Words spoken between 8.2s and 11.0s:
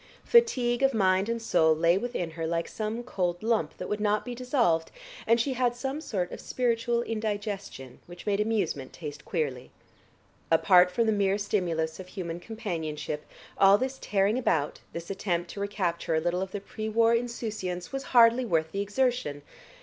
made amusement taste queerly. Apart